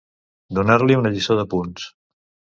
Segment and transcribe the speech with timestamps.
[0.59, 1.87] Donar-li una lliçó de punts.